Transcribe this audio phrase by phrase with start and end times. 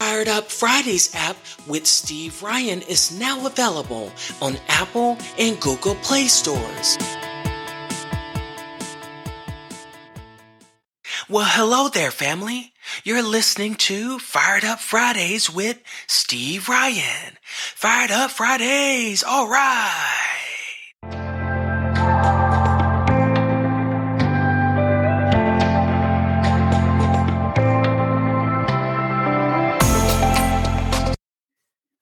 [0.00, 6.28] Fired Up Fridays app with Steve Ryan is now available on Apple and Google Play
[6.28, 6.96] stores.
[11.28, 12.72] Well, hello there, family.
[13.02, 17.36] You're listening to Fired Up Fridays with Steve Ryan.
[17.74, 20.27] Fired Up Fridays, all right.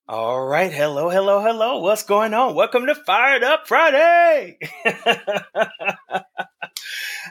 [0.09, 1.81] All right, hello, hello, hello.
[1.81, 2.55] What's going on?
[2.55, 4.57] Welcome to Fired Up Friday.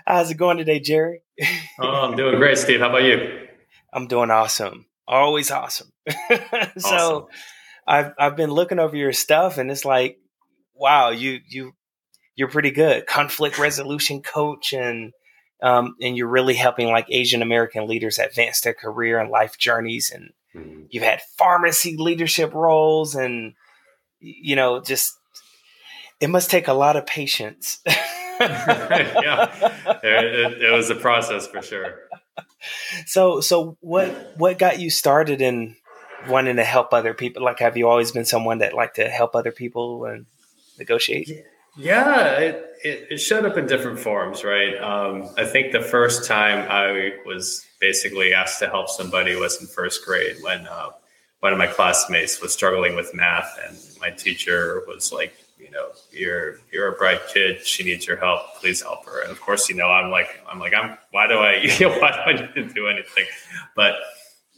[0.05, 1.21] How's it going today, Jerry?
[1.79, 2.81] oh, I'm doing great, Steve.
[2.81, 3.47] How about you?
[3.93, 4.87] I'm doing awesome.
[5.07, 5.93] Always awesome.
[6.77, 7.29] so.
[7.87, 10.17] I've I've been looking over your stuff and it's like,
[10.73, 11.73] wow, you you
[12.35, 13.05] you're pretty good.
[13.05, 15.13] Conflict resolution coach and
[15.61, 20.11] um, and you're really helping like Asian American leaders advance their career and life journeys
[20.11, 20.81] and mm-hmm.
[20.89, 23.53] you've had pharmacy leadership roles and
[24.19, 25.13] you know just
[26.19, 27.81] it must take a lot of patience
[28.39, 31.95] yeah, it, it, was a process for sure.
[33.05, 35.75] So, so what what got you started in
[36.27, 37.43] wanting to help other people?
[37.43, 40.25] Like, have you always been someone that liked to help other people and
[40.77, 41.29] negotiate?
[41.77, 44.77] Yeah, it, it, it showed up in different forms, right?
[44.77, 49.61] Um, I think the first time I was basically asked to help somebody who was
[49.61, 50.89] in first grade when uh,
[51.41, 55.89] one of my classmates was struggling with math, and my teacher was like, you know,
[56.11, 57.65] you're you're a bright kid.
[57.65, 58.41] She needs your help.
[58.59, 59.21] Please help her.
[59.21, 60.97] And of course, you know, I'm like, I'm like, I'm.
[61.11, 61.51] Why do I?
[61.79, 63.25] You know, why do I need to do anything?
[63.75, 63.93] But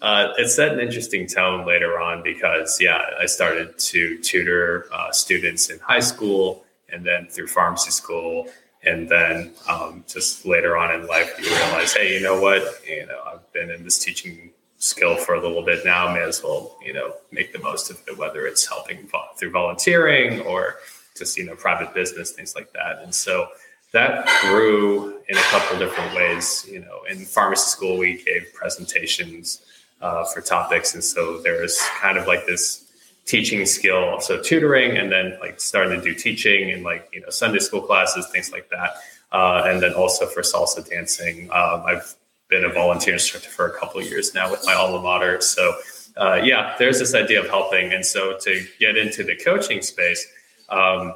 [0.01, 5.11] uh, it set an interesting tone later on because, yeah, I started to tutor uh,
[5.11, 8.47] students in high school and then through pharmacy school.
[8.87, 12.61] And then um, just later on in life, you realize, hey, you know what?
[12.87, 16.13] You know, I've been in this teaching skill for a little bit now.
[16.13, 20.41] May as well, you know, make the most of it, whether it's helping through volunteering
[20.41, 20.77] or
[21.17, 23.47] just you know private business things like that and so
[23.91, 29.61] that grew in a couple different ways you know in pharmacy school we gave presentations
[30.01, 32.86] uh, for topics and so there's kind of like this
[33.27, 37.29] teaching skill so tutoring and then like starting to do teaching and like you know
[37.29, 38.91] sunday school classes things like that.
[39.29, 42.15] Uh, and then also for salsa dancing um, i've
[42.49, 45.41] been a volunteer instructor for a couple years now with my alma mater.
[45.41, 45.75] So
[46.15, 47.93] uh, yeah there's this idea of helping.
[47.93, 50.25] And so to get into the coaching space
[50.69, 51.13] um,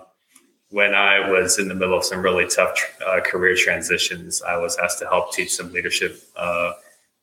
[0.70, 4.78] when I was in the middle of some really tough uh, career transitions, I was
[4.78, 6.72] asked to help teach some leadership uh,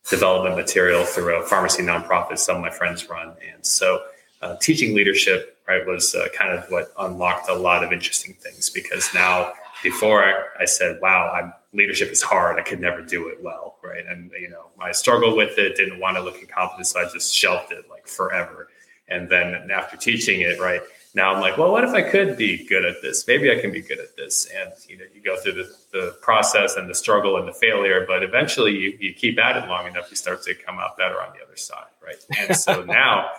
[0.08, 3.34] development material through a pharmacy nonprofit some of my friends run.
[3.52, 4.02] And so
[4.42, 8.70] uh, teaching leadership, right, was uh, kind of what unlocked a lot of interesting things
[8.70, 12.58] because now before I, I said, wow, I'm, leadership is hard.
[12.58, 14.04] I could never do it well, right?
[14.06, 17.34] And, you know, I struggled with it, didn't want to look incompetent, so I just
[17.34, 18.68] shelved it like forever.
[19.08, 20.82] And then after teaching it, right,
[21.14, 23.26] now I'm like, well, what if I could be good at this?
[23.26, 24.48] Maybe I can be good at this.
[24.54, 28.04] And you know, you go through the, the process and the struggle and the failure,
[28.06, 31.20] but eventually you, you keep at it long enough, you start to come out better
[31.20, 32.22] on the other side, right?
[32.38, 33.30] And so now,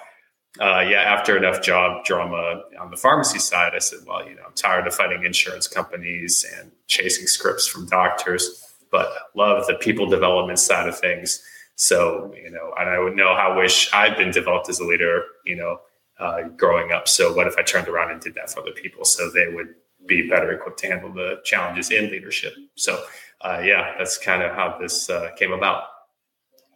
[0.59, 4.43] uh, yeah, after enough job drama on the pharmacy side, I said, well, you know,
[4.45, 10.07] I'm tired of fighting insurance companies and chasing scripts from doctors, but love the people
[10.07, 11.41] development side of things.
[11.75, 15.23] So, you know, and I would know how wish I'd been developed as a leader,
[15.45, 15.79] you know,
[16.19, 17.07] uh, growing up.
[17.07, 19.75] So, what if I turned around and did that for other people so they would
[20.05, 22.53] be better equipped to handle the challenges in leadership?
[22.75, 23.01] So,
[23.39, 25.83] uh, yeah, that's kind of how this uh, came about.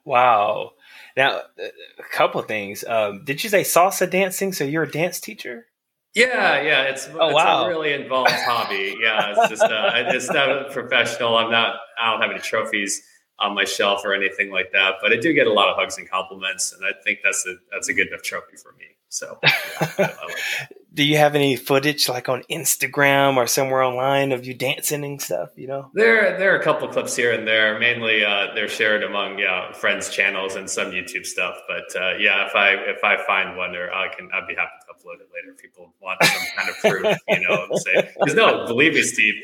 [0.06, 0.72] Wow.
[1.16, 2.84] Now, a couple things.
[2.84, 4.54] Um, did you say salsa dancing?
[4.54, 5.68] So, you're a dance teacher?
[6.16, 7.66] Yeah, yeah, it's, oh, it's wow.
[7.66, 8.96] a really involved hobby.
[9.02, 11.38] Yeah, it's just uh, it's not professional.
[11.38, 11.78] I'm not.
[12.00, 13.02] I don't have any trophies
[13.40, 15.98] on my shelf or anything like that, but I do get a lot of hugs
[15.98, 18.86] and compliments, and I think that's a that's a good enough trophy for me.
[19.10, 20.36] So, yeah, like
[20.94, 25.22] do you have any footage like on Instagram or somewhere online of you dancing and
[25.22, 25.50] stuff?
[25.56, 27.80] You know, there there are a couple clips here and there.
[27.80, 31.56] Mainly, uh, they're shared among yeah friends' channels and some YouTube stuff.
[31.68, 34.72] But uh, yeah, if I if I find one, there I can I'd be happy
[34.88, 37.18] to upload it later if people want some kind of proof.
[37.28, 39.36] You know, say because no, believe me, Steve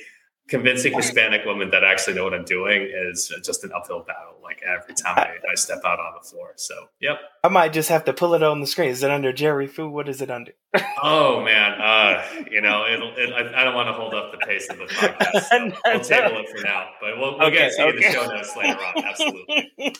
[0.50, 4.36] convincing Hispanic women that I actually know what I'm doing is just an uphill battle.
[4.44, 6.54] Like every time I, I, step out on the floor.
[6.56, 7.20] So, yep.
[7.44, 8.90] I might just have to pull it on the screen.
[8.90, 9.88] Is it under Jerry Fu?
[9.88, 10.54] What is it under?
[11.04, 14.38] oh man, uh, you know, it'll, it, I, I, don't want to hold up the
[14.40, 15.42] pace of the podcast.
[15.42, 17.98] So no, we'll table it for now, but we'll, we'll okay, get to okay.
[17.98, 19.06] the show notes later on.
[19.06, 19.96] Absolutely.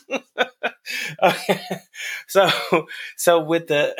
[1.22, 1.60] okay.
[2.26, 2.86] So,
[3.16, 3.94] so with the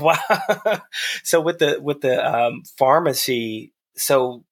[0.00, 0.82] wow,
[1.22, 4.44] so with the with the um, pharmacy, so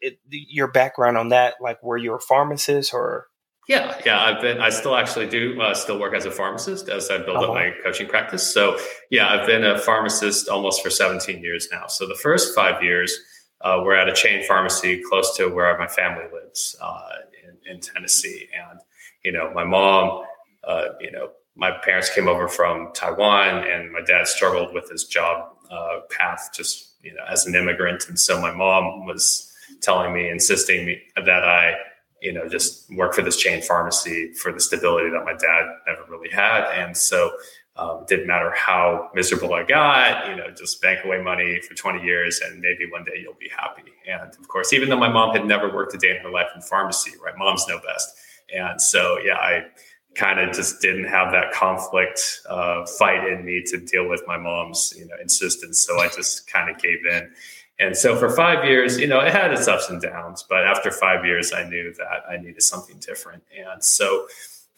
[0.00, 1.54] it, your background on that?
[1.60, 3.26] Like, were you a pharmacist or?
[3.68, 4.60] Yeah, yeah, I've been.
[4.60, 7.52] I still actually do uh, still work as a pharmacist as I build uh-huh.
[7.52, 8.52] up my coaching practice.
[8.52, 8.76] So
[9.10, 11.86] yeah, I've been a pharmacist almost for 17 years now.
[11.86, 13.16] So the first five years,
[13.60, 17.10] uh, we're at a chain pharmacy close to where my family lives uh,
[17.44, 18.80] in, in, Tennessee, and
[19.24, 20.24] you know, my mom,
[20.64, 25.04] uh, you know, my parents came over from Taiwan, and my dad struggled with his
[25.04, 29.49] job uh, path just you know as an immigrant, and so my mom was
[29.80, 31.74] telling me, insisting me that I
[32.20, 36.04] you know, just work for this chain pharmacy for the stability that my dad never
[36.08, 36.64] really had.
[36.64, 37.32] And so
[37.76, 41.74] um, it didn't matter how miserable I got, you know, just bank away money for
[41.74, 43.90] 20 years and maybe one day you'll be happy.
[44.06, 46.48] And of course, even though my mom had never worked a day in her life
[46.54, 47.34] in pharmacy, right?
[47.38, 48.14] Moms know best.
[48.54, 49.66] And so, yeah, I
[50.14, 54.36] kind of just didn't have that conflict uh, fight in me to deal with my
[54.36, 55.80] mom's, you know, insistence.
[55.80, 57.32] So I just kind of gave in.
[57.80, 60.90] And so for five years, you know, it had its ups and downs, but after
[60.90, 63.42] five years, I knew that I needed something different.
[63.56, 64.26] And so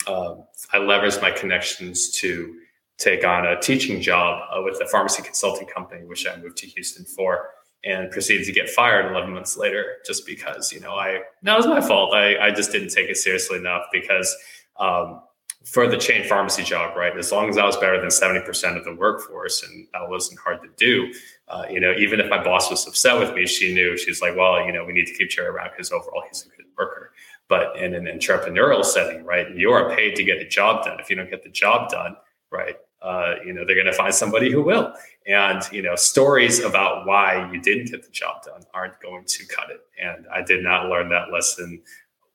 [0.06, 2.54] um, I leveraged my connections to
[2.98, 6.66] take on a teaching job uh, with a pharmacy consulting company, which I moved to
[6.68, 7.50] Houston for
[7.84, 11.66] and proceeded to get fired 11 months later just because, you know, I, that was
[11.66, 12.14] my fault.
[12.14, 14.36] I, I just didn't take it seriously enough because
[14.78, 15.22] um,
[15.64, 17.16] for the chain pharmacy job, right?
[17.16, 20.60] As long as I was better than 70% of the workforce, and that wasn't hard
[20.62, 21.12] to do,
[21.52, 24.34] uh, you know, even if my boss was upset with me, she knew she's like,
[24.34, 27.12] well, you know, we need to keep Jerry around because overall he's a good worker.
[27.46, 30.98] But in an entrepreneurial setting, right, you are paid to get the job done.
[30.98, 32.16] If you don't get the job done,
[32.50, 34.94] right, uh, you know, they're going to find somebody who will.
[35.26, 39.46] And, you know, stories about why you didn't get the job done aren't going to
[39.46, 39.80] cut it.
[40.02, 41.82] And I did not learn that lesson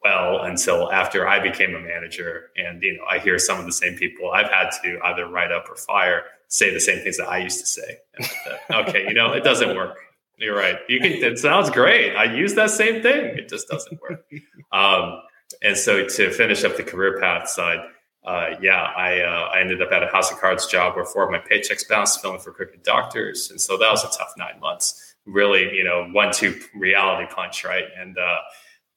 [0.04, 2.52] well until after I became a manager.
[2.56, 5.52] And, you know, I hear some of the same people I've had to either write
[5.52, 7.98] up or fire say the same things that I used to say.
[8.70, 9.98] Uh, okay, you know, it doesn't work.
[10.38, 10.78] You're right.
[10.88, 12.16] You can, it sounds great.
[12.16, 13.38] I use that same thing.
[13.38, 14.26] It just doesn't work.
[14.72, 15.22] Um,
[15.62, 17.80] and so to finish up the career path side,
[18.24, 21.24] uh, yeah, I, uh, I ended up at a house of cards job where four
[21.24, 23.50] of my paychecks bounced, filling for crooked doctors.
[23.50, 25.16] And so that was a tough nine months.
[25.26, 27.86] Really, you know, one, two reality punch, right?
[27.98, 28.38] And, uh,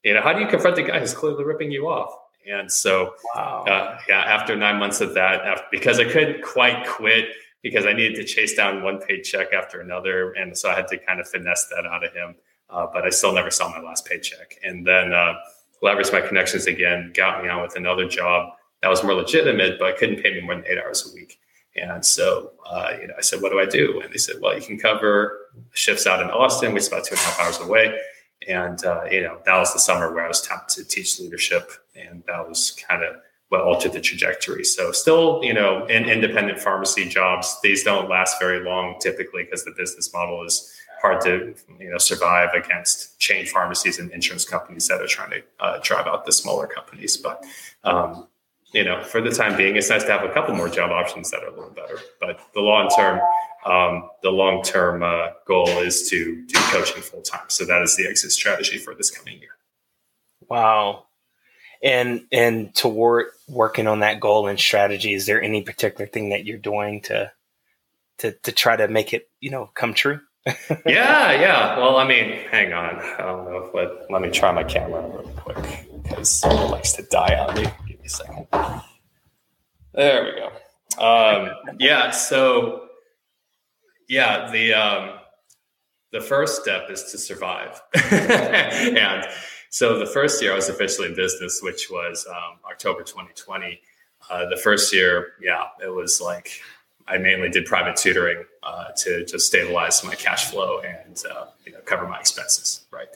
[0.05, 2.13] you know, how do you confront the guy who's clearly ripping you off?
[2.49, 3.65] And so, wow.
[3.69, 7.29] uh, yeah, after nine months of that, after, because I couldn't quite quit
[7.63, 10.33] because I needed to chase down one paycheck after another.
[10.33, 12.35] And so I had to kind of finesse that out of him.
[12.71, 14.59] Uh, but I still never saw my last paycheck.
[14.63, 15.35] And then uh,
[15.83, 19.99] leveraged my connections again, got me on with another job that was more legitimate, but
[19.99, 21.39] couldn't pay me more than eight hours a week.
[21.77, 24.01] And so, uh, you know, I said, what do I do?
[24.01, 25.39] And they said, well, you can cover
[25.73, 27.97] shifts out in Austin, which is about two and a half hours away.
[28.49, 31.71] And, uh, you know, that was the summer where I was tapped to teach leadership.
[31.95, 33.17] And that was kind of
[33.51, 34.65] what altered the trajectory.
[34.65, 39.65] So still, you know, in independent pharmacy jobs, these don't last very long typically because
[39.65, 40.73] the business model is
[41.03, 45.43] hard to, you know, survive against chain pharmacies and insurance companies that are trying to
[45.59, 47.17] uh, drive out the smaller companies.
[47.17, 47.45] But,
[47.85, 48.29] um,
[48.73, 51.31] you know, for the time being, it's nice to have a couple more job options
[51.31, 51.99] that are a little better.
[52.21, 53.21] But the long term,
[53.67, 57.47] um, the long term uh, goal is to do coaching full time.
[57.49, 59.51] So that is the exit strategy for this coming year.
[60.49, 61.07] Wow.
[61.83, 66.45] And and toward working on that goal and strategy, is there any particular thing that
[66.45, 67.33] you're doing to
[68.19, 70.21] to to try to make it you know come true?
[70.87, 71.79] yeah, yeah.
[71.79, 72.97] Well, I mean, hang on.
[72.97, 73.71] I don't know.
[73.75, 77.90] Let, let me try my camera real quick because it likes to die on me.
[78.11, 78.47] A second.
[79.95, 80.51] There we go.
[81.01, 82.11] Um, yeah.
[82.11, 82.89] So
[84.09, 85.19] yeah, the um,
[86.11, 89.27] the first step is to survive, and
[89.71, 93.81] so the first year I was officially in business, which was um, October 2020.
[94.29, 96.51] Uh, the first year, yeah, it was like
[97.07, 101.73] I mainly did private tutoring uh, to just stabilize my cash flow and uh, you
[101.73, 103.09] know cover my expenses, right?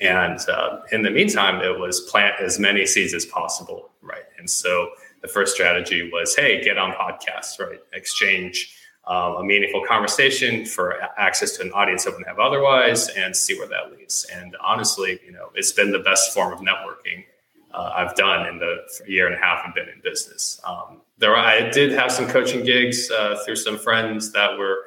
[0.00, 4.24] And uh, in the meantime, it was plant as many seeds as possible, right?
[4.38, 4.90] And so
[5.20, 7.80] the first strategy was, hey, get on podcasts, right?
[7.92, 8.74] Exchange
[9.06, 13.58] um, a meaningful conversation for access to an audience that wouldn't have otherwise and see
[13.58, 14.26] where that leads.
[14.32, 17.24] And honestly, you know, it's been the best form of networking
[17.72, 18.76] uh, I've done in the
[19.06, 20.60] year and a half I've been in business.
[20.64, 24.84] Um, there, I did have some coaching gigs uh, through some friends that were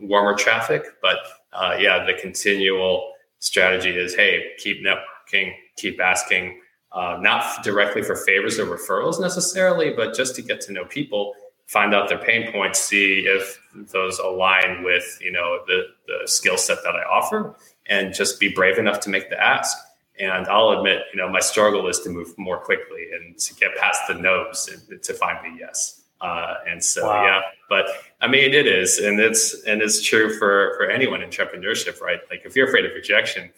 [0.00, 1.18] warmer traffic, but
[1.52, 6.60] uh, yeah, the continual strategy is, hey, keep networking, keep asking,
[6.92, 11.34] uh, not directly for favors or referrals necessarily, but just to get to know people
[11.68, 13.60] find out their pain points, see if
[13.92, 17.54] those align with you know the the skill set that I offer,
[17.86, 19.76] and just be brave enough to make the ask.
[20.18, 23.76] And I'll admit, you know, my struggle is to move more quickly and to get
[23.76, 26.02] past the no's and to find the yes.
[26.20, 27.24] Uh, and so, wow.
[27.24, 27.86] yeah, but
[28.20, 32.20] I mean, it is, and it's and it's true for for anyone in entrepreneurship, right?
[32.30, 33.50] Like if you're afraid of rejection,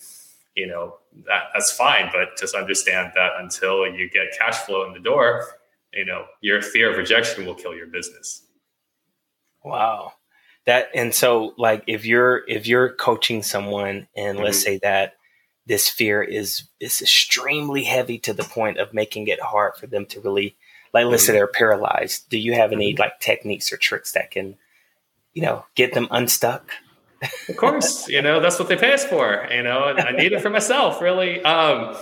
[0.54, 2.10] you know, that that's fine.
[2.12, 5.46] But just understand that until you get cash flow in the door,
[5.94, 8.42] you know, your fear of rejection will kill your business.
[9.64, 10.12] Wow.
[10.66, 14.44] That and so like if you're if you're coaching someone and mm-hmm.
[14.44, 15.14] let's say that
[15.66, 20.04] this fear is is extremely heavy to the point of making it hard for them
[20.06, 20.56] to really
[20.92, 21.38] like let's say mm-hmm.
[21.38, 22.28] they're paralyzed.
[22.30, 23.00] Do you have any mm-hmm.
[23.00, 24.56] like techniques or tricks that can,
[25.34, 26.70] you know, get them unstuck?
[27.48, 30.40] of course, you know, that's what they pay us for, you know, I need it
[30.40, 31.42] for myself, really.
[31.42, 31.96] Um,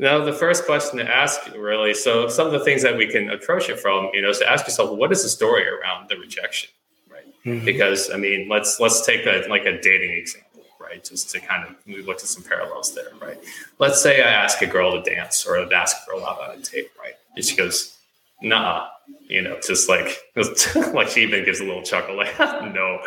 [0.00, 3.28] now, the first question to ask, really, so some of the things that we can
[3.30, 6.16] approach it from, you know, is to ask yourself, what is the story around the
[6.16, 6.70] rejection,
[7.10, 7.26] right?
[7.44, 7.66] Mm-hmm.
[7.66, 11.04] Because I mean, let's let's take a, like a dating example, right?
[11.04, 13.38] Just to kind of we looked at some parallels there, right?
[13.78, 16.56] Let's say I ask a girl to dance or I ask a girl out on
[16.56, 17.14] a date, right?
[17.36, 17.98] And she goes,
[18.42, 18.88] nah,
[19.28, 20.18] you know, just like
[20.94, 23.00] like she even gives a little chuckle, like no,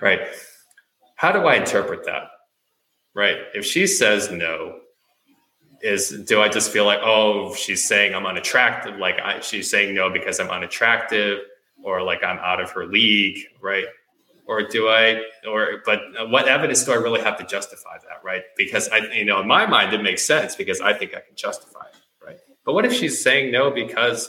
[0.00, 0.20] right?
[1.16, 2.24] How do I interpret that?
[3.14, 3.38] Right?
[3.54, 4.80] If she says no,
[5.82, 9.94] is do I just feel like oh she's saying I'm unattractive like I, she's saying
[9.94, 11.38] no because I'm unattractive
[11.84, 13.84] or like I'm out of her league right
[14.46, 18.42] or do I or but what evidence do I really have to justify that right
[18.56, 21.36] because I you know in my mind it makes sense because I think I can
[21.36, 24.28] justify it right but what if she's saying no because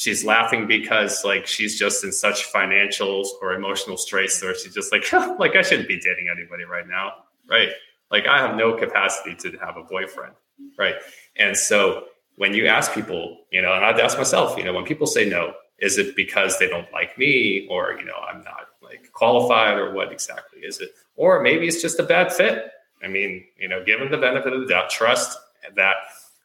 [0.00, 4.92] she's laughing because like she's just in such financial or emotional straits where she's just
[4.92, 7.12] like like I shouldn't be dating anybody right now
[7.48, 7.70] right
[8.10, 10.34] like I have no capacity to have a boyfriend
[10.78, 10.96] right?
[11.36, 12.04] And so
[12.36, 15.28] when you ask people, you know, and I'd ask myself, you know, when people say
[15.28, 19.78] no, is it because they don't like me or, you know, I'm not like qualified
[19.78, 20.90] or what exactly is it?
[21.16, 22.70] Or maybe it's just a bad fit.
[23.02, 25.38] I mean, you know, given the benefit of the doubt, trust
[25.76, 25.94] that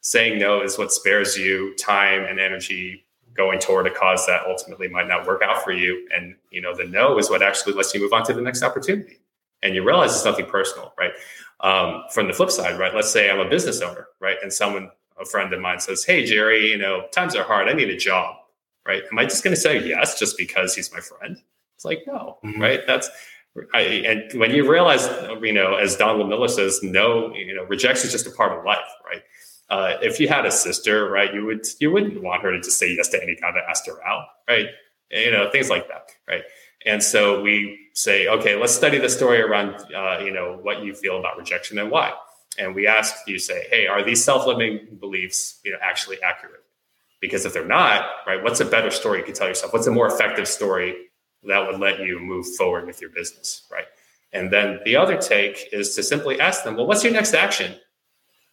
[0.00, 3.04] saying no is what spares you time and energy
[3.36, 6.08] going toward a cause that ultimately might not work out for you.
[6.14, 8.62] And, you know, the no is what actually lets you move on to the next
[8.62, 9.20] opportunity.
[9.62, 11.12] And you realize it's nothing personal, right?
[11.60, 12.94] Um, from the flip side, right?
[12.94, 14.36] Let's say I'm a business owner, right?
[14.42, 17.68] And someone, a friend of mine says, Hey, Jerry, you know, times are hard.
[17.68, 18.36] I need a job,
[18.86, 19.02] right?
[19.10, 21.40] Am I just going to say yes just because he's my friend?
[21.74, 22.60] It's like, no, mm-hmm.
[22.60, 22.80] right?
[22.86, 23.08] That's,
[23.72, 25.08] I, and when you realize,
[25.42, 28.64] you know, as Donald Miller says, no, you know, rejection is just a part of
[28.64, 29.22] life, right?
[29.68, 32.78] Uh, if you had a sister, right, you would you wouldn't want her to just
[32.78, 34.68] say yes to any guy that asked her out, right?
[35.10, 36.42] You know, things like that, right?
[36.84, 40.94] And so we say, okay, let's study the story around, uh, you know, what you
[40.94, 42.12] feel about rejection and why.
[42.58, 46.62] And we ask you, say, hey, are these self-limiting beliefs, you know, actually accurate?
[47.20, 49.72] Because if they're not, right, what's a better story you can tell yourself?
[49.72, 50.94] What's a more effective story
[51.44, 53.86] that would let you move forward with your business, right?
[54.32, 57.74] And then the other take is to simply ask them, well, what's your next action?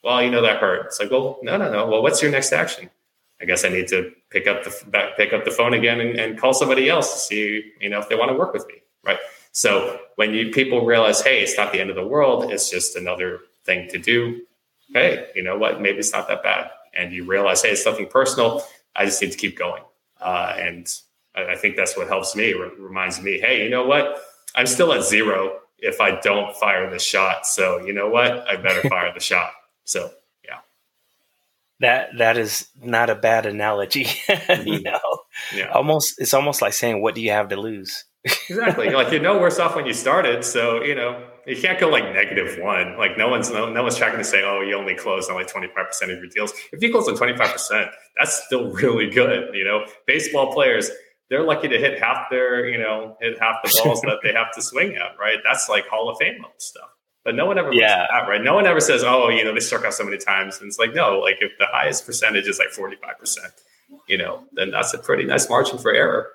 [0.04, 0.88] Well, you know that hurt.
[0.88, 1.88] It's like, well, no, no, no.
[1.88, 2.90] Well, what's your next action?
[3.42, 6.38] I guess I need to pick up the pick up the phone again and, and
[6.38, 9.18] call somebody else to see, you know, if they want to work with me, right?
[9.52, 12.96] So when you people realize, hey, it's not the end of the world, it's just
[12.96, 14.42] another thing to do.
[14.94, 15.82] Hey, you know what?
[15.82, 18.64] Maybe it's not that bad, and you realize, hey, it's nothing personal.
[18.96, 19.84] I just need to keep going,
[20.22, 20.88] uh, and
[21.36, 22.54] I, think that's what helps me.
[22.54, 24.24] Re- reminds me, hey, you know what?
[24.56, 27.46] I'm still at zero if I don't fire the shot.
[27.48, 28.48] So you know what?
[28.48, 29.52] I better fire the shot.
[29.84, 30.12] So
[30.46, 30.60] yeah,
[31.80, 34.08] that that is not a bad analogy.
[34.54, 34.68] Mm-hmm.
[34.68, 35.00] you know,
[35.56, 35.70] yeah.
[35.70, 38.06] almost it's almost like saying, "What do you have to lose?"
[38.50, 38.90] exactly.
[38.90, 42.04] Like you're no worse off when you started, so you know you can't go like
[42.14, 42.98] negative one.
[42.98, 45.48] Like no one's no, no one's tracking to say, "Oh, you only closed on like
[45.48, 49.54] 25 percent of your deals." If you close on 25 percent, that's still really good.
[49.54, 50.90] You know, baseball players
[51.30, 54.54] they're lucky to hit half their you know hit half the balls that they have
[54.54, 55.18] to swing at.
[55.20, 55.40] Right?
[55.44, 56.90] That's like Hall of Fame level stuff.
[57.24, 58.06] But no one ever yeah.
[58.12, 58.42] that, right?
[58.42, 60.60] No one ever says, oh, you know, they struck out so many times.
[60.60, 63.38] And it's like, no, like if the highest percentage is like 45%,
[64.08, 66.28] you know, then that's a pretty nice margin for error.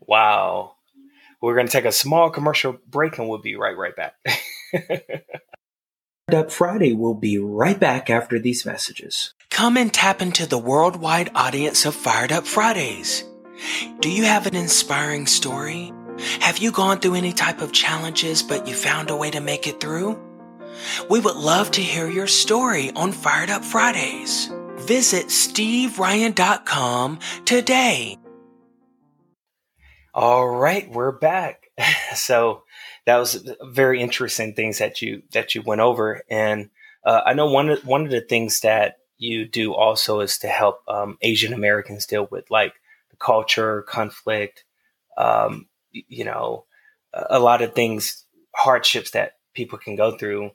[0.00, 0.72] Wow.
[1.40, 4.14] We're going to take a small commercial break and we'll be right, right back.
[4.72, 5.24] Fired
[6.32, 9.34] up Friday will be right back after these messages.
[9.50, 13.24] Come and tap into the worldwide audience of Fired Up Fridays.
[14.00, 15.92] Do you have an inspiring story?
[16.40, 19.66] Have you gone through any type of challenges, but you found a way to make
[19.66, 20.18] it through?
[21.08, 24.50] We would love to hear your story on Fired Up Fridays.
[24.76, 28.18] Visit steveryan.com today.
[30.12, 31.70] All right, we're back.
[32.14, 32.62] so
[33.06, 36.70] that was very interesting things that you that you went over, and
[37.04, 40.48] uh, I know one of, one of the things that you do also is to
[40.48, 42.74] help um, Asian Americans deal with like
[43.10, 44.64] the culture conflict,
[45.18, 45.66] um,
[46.08, 46.64] you know,
[47.12, 48.24] a lot of things,
[48.54, 50.50] hardships that people can go through.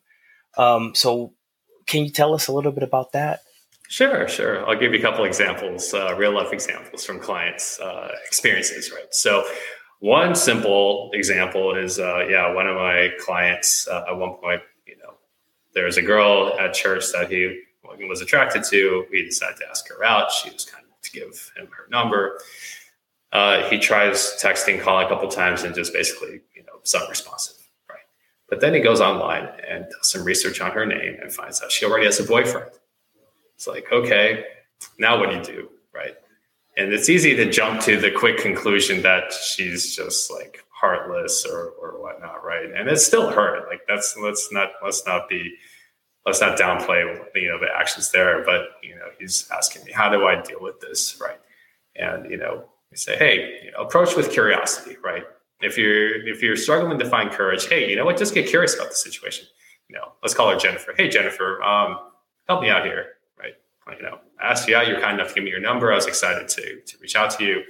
[0.57, 1.33] Um, so,
[1.87, 3.41] can you tell us a little bit about that?
[3.87, 4.67] Sure, sure.
[4.67, 9.11] I'll give you a couple examples, uh, real life examples from clients' uh, experiences, right?
[9.11, 9.45] So,
[9.99, 14.95] one simple example is, uh, yeah, one of my clients uh, at one point, you
[14.97, 15.15] know,
[15.73, 17.61] there was a girl at church that he
[18.07, 19.05] was attracted to.
[19.11, 20.31] He decided to ask her out.
[20.31, 22.39] She was kind of to give him her number.
[23.31, 27.55] Uh, he tries texting, calling a couple times, and just basically, you know, some unresponsive.
[27.89, 27.99] Right.
[28.49, 31.71] But then he goes online and does some research on her name and finds out
[31.71, 32.71] she already has a boyfriend.
[33.55, 34.45] It's like, okay,
[34.97, 35.69] now what do you do?
[35.93, 36.15] Right.
[36.77, 41.71] And it's easy to jump to the quick conclusion that she's just like heartless or,
[41.81, 42.71] or whatnot, right?
[42.73, 43.67] And it's still hurt.
[43.67, 45.55] Like that's let's not let's not be
[46.25, 47.01] let's not downplay
[47.35, 48.45] you know the actions there.
[48.45, 51.39] But you know, he's asking me, how do I deal with this, right?
[51.95, 55.23] And you know, we say, hey, approach with curiosity, right?
[55.61, 58.17] If you're if you're struggling to find courage, hey, you know what?
[58.17, 59.45] Just get curious about the situation.
[59.89, 60.93] You know, let's call her Jennifer.
[60.95, 61.99] Hey, Jennifer, um,
[62.47, 63.53] help me out here, right?
[63.97, 64.87] You know, I asked you out.
[64.87, 65.91] You're kind enough to give me your number.
[65.91, 67.63] I was excited to to reach out to you.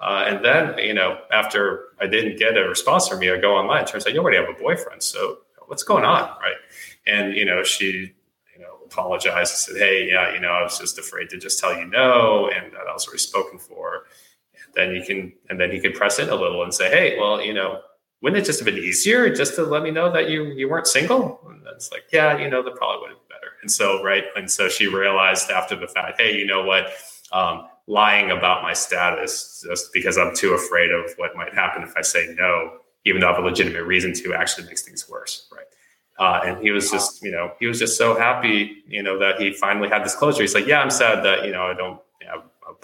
[0.00, 3.56] Uh, and then, you know, after I didn't get a response from you, I go
[3.56, 3.84] online.
[3.84, 5.02] Turns out you already have a boyfriend.
[5.02, 6.56] So what's going on, right?
[7.06, 8.12] And you know, she
[8.54, 11.58] you know apologized and said, "Hey, yeah, you know, I was just afraid to just
[11.58, 14.04] tell you no, and that I was already spoken for."
[14.76, 17.40] Then you can, and then he could press in a little and say, "Hey, well,
[17.40, 17.80] you know."
[18.22, 20.86] Wouldn't it just have been easier just to let me know that you you weren't
[20.86, 21.42] single?
[21.46, 23.52] And it's like, yeah, you know, that probably would have been better.
[23.60, 26.86] And so, right, and so she realized after the fact, hey, you know what?
[27.32, 31.92] Um, lying about my status just because I'm too afraid of what might happen if
[31.96, 35.48] I say no, even though I have a legitimate reason to, actually makes things worse,
[35.52, 35.66] right?
[36.18, 39.40] Uh, and he was just, you know, he was just so happy, you know, that
[39.40, 40.42] he finally had this closure.
[40.42, 42.00] He's like, yeah, I'm sad that, you know, I don't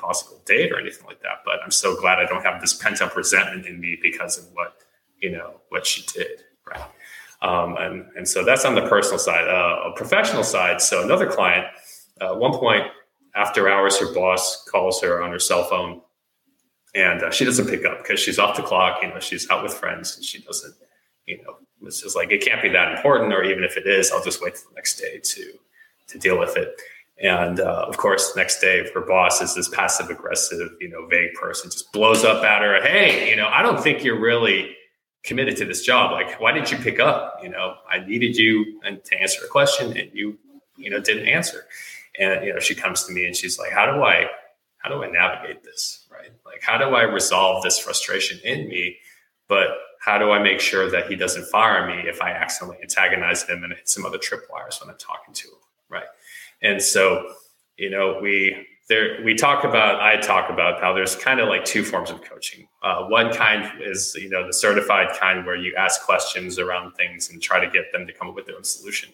[0.01, 3.03] possible date or anything like that, but I'm so glad I don't have this pent
[3.03, 4.79] up resentment in me because of what,
[5.21, 6.45] you know, what she did.
[6.67, 6.83] Right.
[7.43, 10.81] Um, and, and so that's on the personal side, uh, a professional side.
[10.81, 11.67] So another client,
[12.21, 12.85] uh, one point
[13.35, 16.03] after hours, her boss calls her on her cell phone
[16.95, 19.03] and uh, she doesn't pick up because she's off the clock.
[19.03, 20.75] You know, she's out with friends and she doesn't,
[21.27, 24.11] you know, it's just like it can't be that important, or even if it is,
[24.11, 25.53] I'll just wait till the next day to
[26.09, 26.81] to deal with it.
[27.23, 31.35] And uh, of course, next day, her boss is this passive aggressive, you know, vague
[31.35, 32.81] person, just blows up at her.
[32.83, 34.75] Hey, you know, I don't think you're really
[35.23, 36.13] committed to this job.
[36.13, 37.39] Like, why didn't you pick up?
[37.43, 40.39] You know, I needed you and to answer a question, and you,
[40.77, 41.67] you know, didn't answer.
[42.19, 44.27] And you know, she comes to me and she's like, "How do I,
[44.79, 46.07] how do I navigate this?
[46.11, 46.31] Right?
[46.47, 48.97] Like, how do I resolve this frustration in me?
[49.47, 49.69] But
[50.01, 53.63] how do I make sure that he doesn't fire me if I accidentally antagonize him
[53.63, 55.70] and hit some other tripwires when I'm talking to him?
[56.63, 57.33] And so,
[57.77, 61.65] you know, we there we talk about I talk about how there's kind of like
[61.65, 62.67] two forms of coaching.
[62.83, 67.31] Uh, one kind is you know the certified kind where you ask questions around things
[67.31, 69.11] and try to get them to come up with their own solution.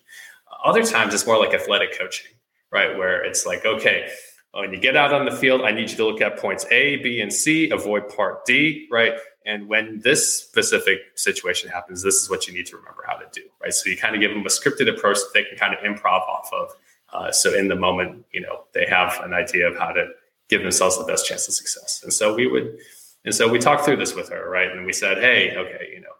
[0.50, 2.32] Uh, other times it's more like athletic coaching,
[2.72, 2.96] right?
[2.96, 4.10] Where it's like, okay,
[4.52, 6.96] when you get out on the field, I need you to look at points A,
[6.96, 9.12] B, and C, avoid part D, right?
[9.44, 13.26] And when this specific situation happens, this is what you need to remember how to
[13.32, 13.72] do, right?
[13.72, 16.22] So you kind of give them a scripted approach that they can kind of improv
[16.22, 16.70] off of.
[17.16, 20.06] Uh, so in the moment, you know, they have an idea of how to
[20.50, 22.00] give themselves the best chance of success.
[22.02, 22.76] And so we would,
[23.24, 24.70] and so we talked through this with her, right?
[24.70, 26.14] And we said, hey, okay, you know,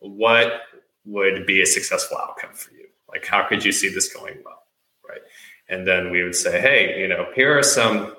[0.00, 0.62] what
[1.04, 2.86] would be a successful outcome for you?
[3.08, 4.64] Like, how could you see this going well,
[5.08, 5.20] right?
[5.68, 8.16] And then we would say, hey, you know, here are some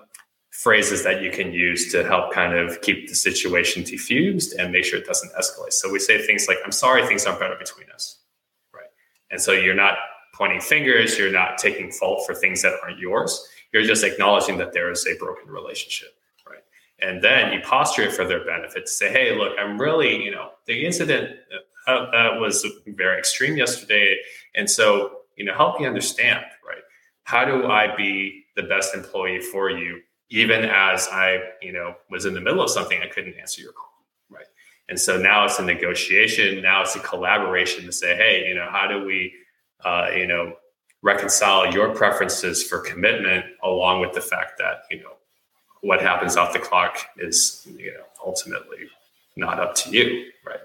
[0.51, 4.86] phrases that you can use to help kind of keep the situation diffused and make
[4.86, 5.73] sure it doesn't escalate.
[5.73, 8.19] So we say things like, I'm sorry things aren't better between us.
[8.73, 8.91] Right.
[9.29, 9.97] And so you're not
[10.34, 13.48] pointing fingers, you're not taking fault for things that aren't yours.
[13.72, 16.10] You're just acknowledging that there is a broken relationship.
[16.50, 16.63] Right.
[17.02, 20.32] And then you posture it for their benefit to say, hey, look, I'm really, you
[20.32, 21.38] know, the incident
[21.88, 24.17] uh, that was very extreme yesterday.
[24.56, 26.84] And so, you know, help me understand, right?
[27.24, 30.02] How do I be the best employee for you
[30.34, 33.72] even as I, you know, was in the middle of something, I couldn't answer your
[33.72, 33.93] call.
[34.32, 34.48] Right.
[34.89, 36.62] And so now it's a negotiation.
[36.63, 39.32] Now it's a collaboration to say, hey, you know, how do we,
[39.86, 40.54] uh, you know,
[41.02, 45.13] reconcile your preferences for commitment along with the fact that, you know,
[45.82, 48.88] what happens off the clock is, you know, ultimately
[49.36, 50.32] not up to you.
[50.46, 50.60] Right.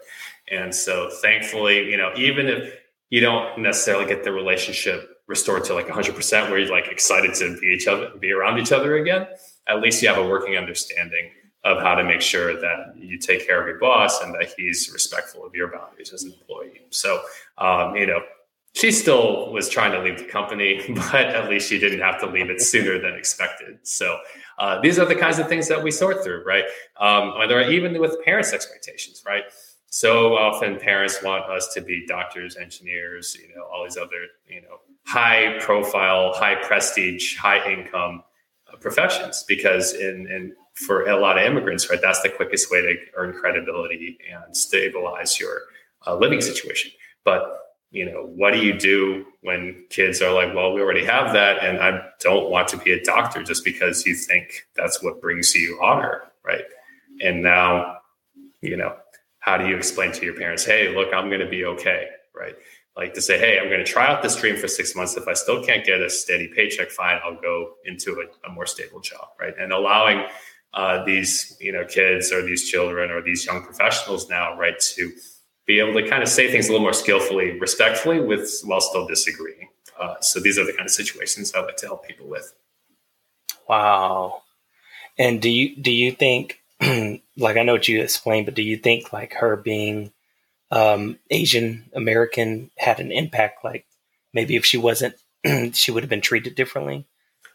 [0.50, 2.74] And so thankfully, you know, even if
[3.10, 7.58] you don't necessarily get the relationship restored to like 100% where you're like excited to
[7.60, 9.26] be each other be around each other again
[9.68, 11.30] at least you have a working understanding
[11.64, 14.90] of how to make sure that you take care of your boss and that he's
[14.92, 16.80] respectful of your boundaries as an employee.
[16.90, 17.22] So,
[17.58, 18.20] um, you know,
[18.74, 22.26] she still was trying to leave the company, but at least she didn't have to
[22.26, 23.78] leave it sooner than expected.
[23.82, 24.18] So,
[24.58, 26.64] uh, these are the kinds of things that we sort through, right?
[26.98, 29.44] Um, whether even with parents' expectations, right?
[29.90, 34.60] So often parents want us to be doctors, engineers, you know, all these other, you
[34.60, 38.22] know, high profile, high prestige, high income
[38.80, 42.96] professions because in, in for a lot of immigrants, right, that's the quickest way to
[43.16, 45.62] earn credibility and stabilize your
[46.06, 46.92] uh, living situation.
[47.24, 51.32] But you know, what do you do when kids are like, well, we already have
[51.32, 55.20] that, and I don't want to be a doctor just because you think that's what
[55.20, 56.64] brings you honor, right?
[57.22, 57.98] And now,
[58.60, 58.94] you know,
[59.38, 62.54] how do you explain to your parents, hey, look, I'm going to be okay, right?
[62.96, 65.16] Like to say, hey, I'm going to try out this dream for six months.
[65.16, 68.66] If I still can't get a steady paycheck, fine, I'll go into a, a more
[68.66, 69.54] stable job, right?
[69.58, 70.26] And allowing
[70.74, 75.12] uh, these, you know, kids or these children or these young professionals now, right, to
[75.68, 79.06] be able to kind of say things a little more skillfully, respectfully, with while still
[79.06, 79.68] disagreeing.
[80.00, 82.54] Uh, so these are the kind of situations I like to help people with.
[83.68, 84.42] Wow.
[85.18, 88.78] And do you do you think, like I know what you explained, but do you
[88.78, 90.10] think like her being
[90.70, 93.62] um, Asian American had an impact?
[93.62, 93.84] Like
[94.32, 95.16] maybe if she wasn't,
[95.74, 97.04] she would have been treated differently.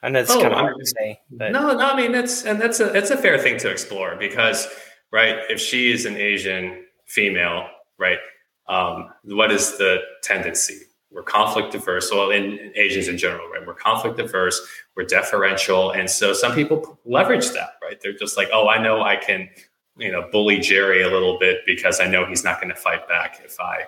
[0.04, 1.80] I know it's oh, kind of hard to say, but no, no.
[1.80, 4.68] I mean that's and that's a that's a fair thing to explore because
[5.12, 8.20] right, if she is an Asian female right?
[8.68, 10.82] Um, what is the tendency?
[11.14, 12.12] We're conflict diverse.
[12.12, 13.66] Well, in, Asians in general, right?
[13.66, 14.60] We're conflict diverse.
[14.96, 18.00] We're deferential, and so some people leverage that, right?
[18.02, 19.50] They're just like, oh, I know I can,
[19.98, 23.08] you know, bully Jerry a little bit because I know he's not going to fight
[23.08, 23.86] back if I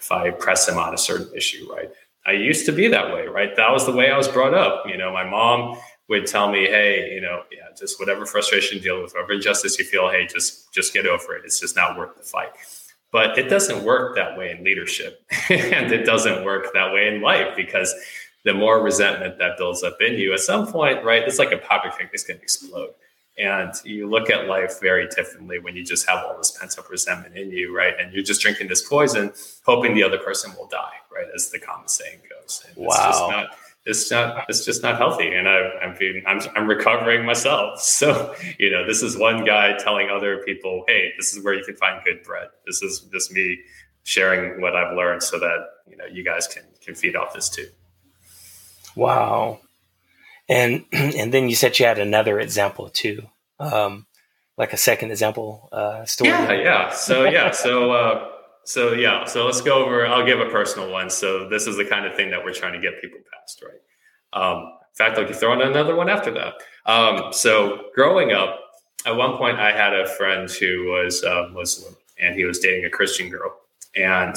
[0.00, 1.90] if I press him on a certain issue, right?
[2.26, 3.54] I used to be that way, right?
[3.56, 4.84] That was the way I was brought up.
[4.86, 8.82] You know, my mom would tell me, "Hey, you know, yeah, just whatever frustration you
[8.82, 11.44] deal with, whatever injustice you feel, hey, just just get over it.
[11.44, 12.50] It's just not worth the fight."
[13.10, 15.24] But it doesn't work that way in leadership.
[15.48, 17.94] and it doesn't work that way in life because
[18.44, 21.58] the more resentment that builds up in you, at some point, right, it's like a
[21.58, 22.90] powder keg that's going to explode.
[23.38, 26.90] And you look at life very differently when you just have all this pent up
[26.90, 27.94] resentment in you, right?
[27.98, 29.32] And you're just drinking this poison,
[29.64, 31.26] hoping the other person will die, right?
[31.34, 32.64] As the common saying goes.
[32.66, 33.46] And wow
[33.88, 35.34] it's not it's just not healthy.
[35.34, 37.80] And I, am feeling I'm, I'm recovering myself.
[37.98, 41.64] So you know this is one guy telling other people hey this is where you
[41.64, 42.48] can find good bread.
[42.66, 43.58] This is just me
[44.04, 47.48] sharing what i've learned so that you know you guys can can feed off this
[47.48, 47.66] too.
[48.94, 49.60] Wow.
[50.48, 53.22] And and then you said you had another example too
[53.58, 54.06] um
[54.56, 56.30] like a second example uh story.
[56.30, 56.90] Yeah yeah.
[56.90, 57.50] So yeah.
[57.50, 58.28] So uh
[58.68, 60.06] so yeah, so let's go over.
[60.06, 61.08] I'll give a personal one.
[61.08, 63.80] So this is the kind of thing that we're trying to get people past, right?
[64.34, 66.54] Um, in fact, I can throw in another one after that.
[66.84, 68.60] Um, so growing up,
[69.06, 72.84] at one point, I had a friend who was uh, Muslim, and he was dating
[72.84, 73.56] a Christian girl.
[73.96, 74.36] And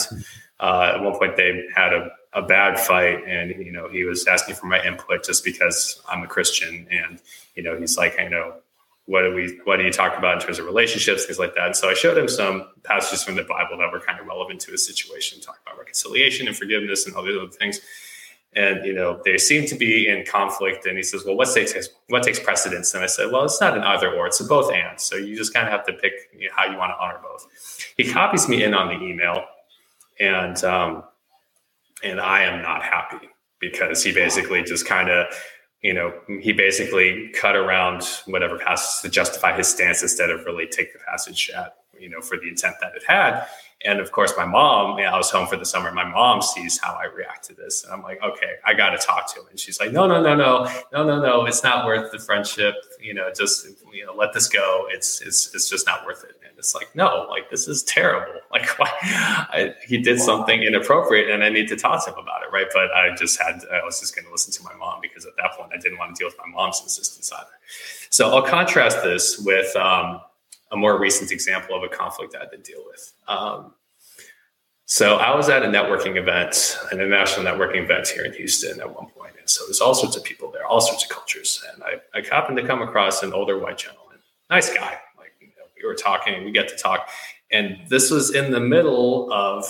[0.61, 4.25] uh, at one point, they had a, a bad fight, and you know, he was
[4.27, 7.19] asking for my input just because I'm a Christian, and
[7.55, 8.53] you know, he's like, I know
[9.05, 11.67] what do we what do you talk about in terms of relationships things like that.
[11.67, 14.61] And so i showed him some passages from the bible that were kind of relevant
[14.61, 17.79] to his situation talk about reconciliation and forgiveness and all these other things.
[18.53, 21.73] And you know they seem to be in conflict and he says well what takes
[22.09, 22.93] what takes precedence?
[22.93, 24.99] And i said well it's not an either or it's a both and.
[24.99, 27.19] So you just kind of have to pick you know, how you want to honor
[27.23, 27.47] both.
[27.97, 29.45] He copies me in on the email
[30.19, 31.03] and um
[32.03, 35.27] and i am not happy because he basically just kind of
[35.81, 40.67] you know, he basically cut around whatever passage to justify his stance instead of really
[40.67, 43.45] take the passage at, you know, for the intent that it had.
[43.83, 45.91] And of course, my mom, you know, I was home for the summer.
[45.91, 47.83] My mom sees how I react to this.
[47.83, 49.47] And I'm like, okay, I got to talk to him.
[49.49, 51.45] And she's like, no, no, no, no, no, no, no.
[51.45, 52.75] It's not worth the friendship.
[52.99, 54.87] You know, just, you know, let this go.
[54.89, 56.35] It's, it's, it's just not worth it.
[56.47, 58.33] And it's like, no, like, this is terrible.
[58.51, 58.89] Like, why?
[59.01, 62.51] I, he did something inappropriate and I need to talk to him about it.
[62.51, 62.67] Right.
[62.73, 65.31] But I just had, I was just going to listen to my mom because at
[65.37, 67.47] that point I didn't want to deal with my mom's insistence either.
[68.09, 70.19] So I'll contrast this with, um,
[70.71, 73.13] a more recent example of a conflict I had to deal with.
[73.27, 73.73] Um,
[74.85, 78.93] so I was at a networking event, an international networking event here in Houston at
[78.93, 81.83] one point, and so there's all sorts of people there, all sorts of cultures, and
[81.83, 84.17] I, I happened to come across an older white gentleman,
[84.49, 84.97] nice guy.
[85.17, 87.07] Like you know, we were talking, we get to talk,
[87.51, 89.65] and this was in the middle of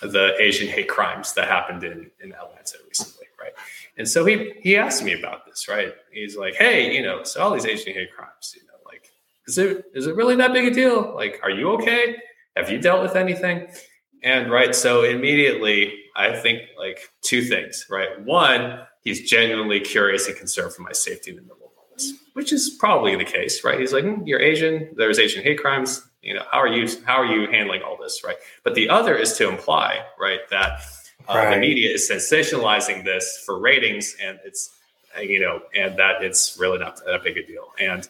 [0.00, 3.52] the Asian hate crimes that happened in in Atlanta recently, right?
[3.98, 5.94] And so he he asked me about this, right?
[6.10, 8.71] He's like, hey, you know, so all these Asian hate crimes, you know
[9.46, 11.14] is it is it really that big a deal?
[11.14, 12.16] Like, are you okay?
[12.56, 13.68] Have you dealt with anything?
[14.22, 18.20] And right, so immediately I think like two things, right?
[18.24, 22.12] One, he's genuinely curious and concerned for my safety in the middle of all this,
[22.34, 23.80] which is probably the case, right?
[23.80, 27.16] He's like, hmm, you're Asian, there's Asian hate crimes, you know, how are you how
[27.16, 28.36] are you handling all this, right?
[28.62, 30.82] But the other is to imply, right, that
[31.28, 31.54] uh, right.
[31.54, 34.70] the media is sensationalizing this for ratings, and it's
[35.20, 38.08] you know, and that it's really not that big a deal, and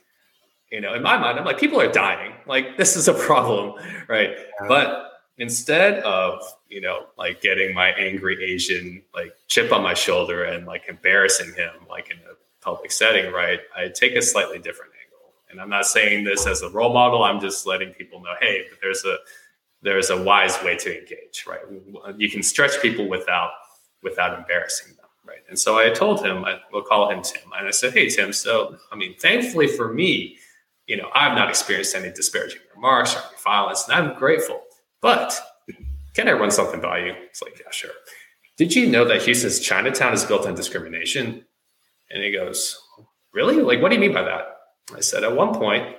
[0.72, 2.32] you know, in my mind, I'm like, people are dying.
[2.46, 3.74] Like, this is a problem,
[4.08, 4.36] right?
[4.66, 10.44] But instead of, you know, like getting my angry Asian like chip on my shoulder
[10.44, 13.60] and like embarrassing him like in a public setting, right?
[13.76, 15.34] I take a slightly different angle.
[15.50, 17.22] And I'm not saying this as a role model.
[17.22, 19.16] I'm just letting people know, hey, there's a
[19.82, 21.60] there's a wise way to engage, right?
[22.16, 23.50] You can stretch people without
[24.02, 25.40] without embarrassing them, right?
[25.48, 28.32] And so I told him, I will call him Tim, and I said, "Hey, Tim.
[28.32, 30.38] So, I mean, thankfully for me,
[30.92, 34.60] you know, I've not experienced any disparaging remarks or any violence, and I'm grateful.
[35.00, 35.28] But
[36.14, 37.96] can I run something by you?" It's like, "Yeah, sure."
[38.58, 41.44] Did you know that Houston's Chinatown is built on discrimination?
[42.10, 42.78] And he goes,
[43.32, 43.56] Really?
[43.56, 44.44] Like, what do you mean by that?
[44.94, 45.96] I said, At one point,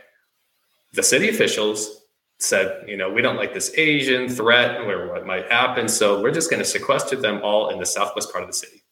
[0.94, 2.02] the city officials
[2.40, 5.88] said, you know, we don't like this Asian threat or what might happen.
[5.88, 8.84] So we're just going to sequester them all in the southwest part of the city.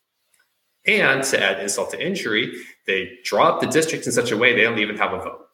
[0.88, 2.54] And to add insult to injury,
[2.88, 5.46] they draw up the district in such a way they don't even have a vote.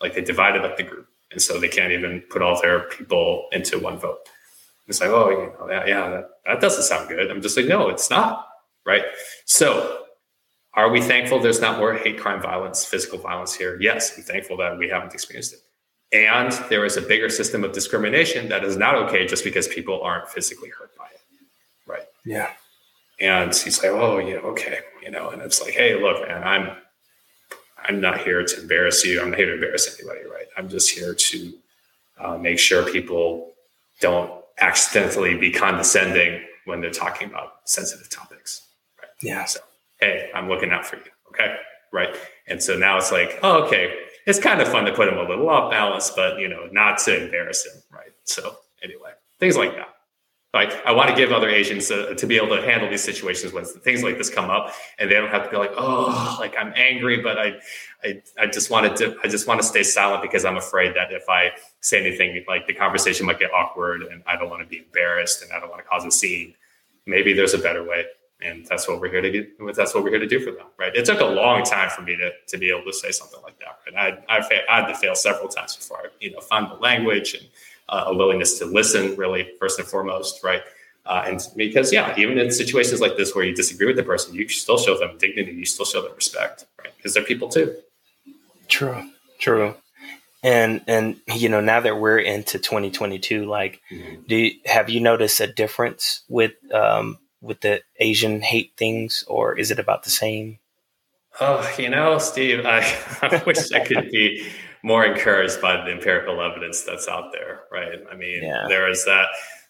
[0.00, 1.08] Like they divided up the group.
[1.30, 4.28] And so they can't even put all their people into one vote.
[4.86, 7.30] It's like, oh, you know, yeah, yeah that, that doesn't sound good.
[7.30, 8.48] I'm just like, no, it's not.
[8.86, 9.02] Right.
[9.44, 10.04] So
[10.74, 13.78] are we thankful there's not more hate crime violence, physical violence here?
[13.80, 15.60] Yes, I'm thankful that we haven't experienced it.
[16.12, 20.00] And there is a bigger system of discrimination that is not okay just because people
[20.00, 21.20] aren't physically hurt by it.
[21.86, 22.06] Right.
[22.24, 22.50] Yeah.
[23.20, 24.78] And he's like, oh, yeah, okay.
[25.02, 26.76] You know, and it's like, hey, look, man, I'm
[27.84, 29.20] I'm not here to embarrass you.
[29.20, 30.46] I'm not here to embarrass anybody, right?
[30.56, 31.52] I'm just here to
[32.18, 33.52] uh, make sure people
[34.00, 38.68] don't accidentally be condescending when they're talking about sensitive topics.
[39.00, 39.10] Right?
[39.22, 39.44] Yeah.
[39.44, 39.60] So,
[40.00, 41.10] hey, I'm looking out for you.
[41.28, 41.56] Okay.
[41.92, 42.14] Right.
[42.46, 43.94] And so now it's like, oh, okay,
[44.26, 46.98] it's kind of fun to put him a little off balance, but you know, not
[46.98, 48.12] to embarrass him, right?
[48.24, 49.88] So anyway, things like that.
[50.54, 53.52] Like I want to give other Asians uh, to be able to handle these situations
[53.52, 56.54] when things like this come up, and they don't have to be like, oh, like
[56.58, 57.58] I'm angry, but I,
[58.02, 61.12] I, I just wanted to, I just want to stay silent because I'm afraid that
[61.12, 64.68] if I say anything, like the conversation might get awkward, and I don't want to
[64.68, 66.54] be embarrassed, and I don't want to cause a scene.
[67.04, 68.06] Maybe there's a better way
[68.40, 69.72] and that's what we're here to do.
[69.74, 70.94] That's what we're here to do for them, right?
[70.94, 73.58] It took a long time for me to to be able to say something like
[73.58, 74.22] that, right?
[74.28, 77.34] I I, I had to fail several times before I you know find the language
[77.34, 77.46] and
[77.88, 80.62] uh, a willingness to listen, really first and foremost, right?
[81.06, 84.34] Uh, and because yeah, even in situations like this where you disagree with the person,
[84.34, 86.94] you still show them dignity, you still show them respect, right?
[86.96, 87.74] Because they're people too.
[88.68, 89.74] True, true.
[90.42, 94.22] And and you know now that we're into 2022, like, mm-hmm.
[94.28, 99.58] do you, have you noticed a difference with um, with the Asian hate things, or
[99.58, 100.58] is it about the same?
[101.40, 102.80] Oh, you know, Steve, I,
[103.22, 104.46] I wish I could be
[104.82, 107.98] more encouraged by the empirical evidence that's out there, right?
[108.10, 108.66] I mean, yeah.
[108.68, 109.26] there is that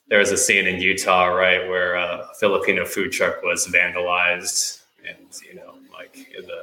[0.09, 5.27] there was a scene in Utah, right, where a Filipino food truck was vandalized, and
[5.47, 6.63] you know, like the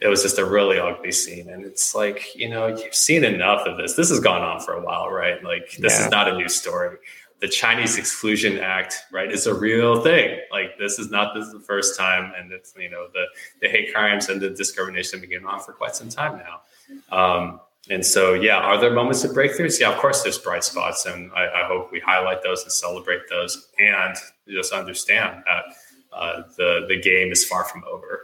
[0.00, 3.66] it was just a really ugly scene, and it's like you know you've seen enough
[3.66, 3.94] of this.
[3.94, 5.42] This has gone on for a while, right?
[5.44, 6.06] Like this yeah.
[6.06, 6.96] is not a new story
[7.44, 10.40] the Chinese Exclusion Act, right, is a real thing.
[10.50, 13.24] Like this is not this is the first time, and it's you know the
[13.60, 16.62] the hate crimes and the discrimination have been going on for quite some time now.
[17.10, 19.78] Um, and so, yeah, are there moments of breakthroughs?
[19.78, 23.28] Yeah, of course, there's bright spots, and I, I hope we highlight those and celebrate
[23.28, 24.16] those, and
[24.48, 25.64] just understand that
[26.12, 28.22] uh, the the game is far from over,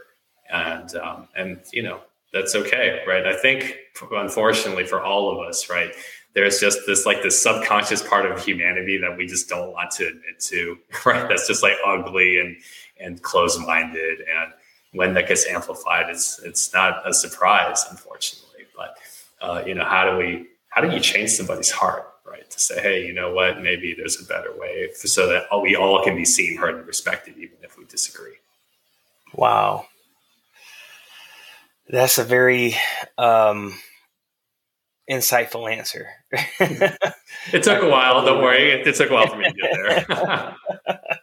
[0.51, 2.01] and um, and you know
[2.33, 3.27] that's okay, right?
[3.27, 3.77] I think,
[4.11, 5.93] unfortunately, for all of us, right,
[6.33, 10.07] there's just this like this subconscious part of humanity that we just don't want to
[10.07, 11.27] admit to, right?
[11.27, 12.55] That's just like ugly and
[12.99, 14.19] and closed minded.
[14.19, 14.53] And
[14.93, 18.50] when that gets amplified, it's it's not a surprise, unfortunately.
[18.81, 18.97] But
[19.45, 22.49] uh, you know, how do we how do you change somebody's heart, right?
[22.49, 23.61] To say, hey, you know what?
[23.61, 27.35] Maybe there's a better way, so that we all can be seen, heard, and respected,
[27.37, 28.35] even if we disagree.
[29.33, 29.85] Wow,
[31.89, 32.75] that's a very
[33.17, 33.77] um,
[35.09, 36.07] insightful answer.
[36.31, 38.25] it took a while.
[38.25, 38.71] Don't worry.
[38.71, 39.71] It, it, took a while for me to get
[40.07, 40.55] there.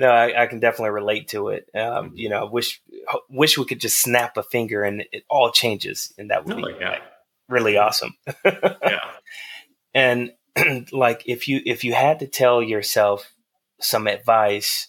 [0.00, 1.68] no, I, I, can definitely relate to it.
[1.74, 2.80] Um, you know, wish
[3.28, 6.66] wish we could just snap a finger and it all changes, and that would oh,
[6.66, 6.90] be yeah.
[6.92, 7.02] like,
[7.50, 8.14] really awesome.
[8.44, 9.10] yeah.
[9.92, 10.32] And
[10.92, 13.30] like, if you if you had to tell yourself
[13.78, 14.88] some advice,